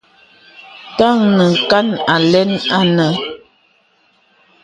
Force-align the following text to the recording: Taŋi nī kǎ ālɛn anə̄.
Taŋi 0.97 1.27
nī 1.37 1.47
kǎ 1.69 1.79
ālɛn 2.13 2.51
anə̄. 2.79 3.11